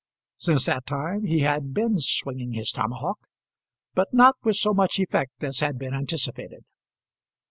[0.39, 3.19] Since that time he had been swinging his tomahawk,
[3.93, 6.65] but not with so much effect as had been anticipated.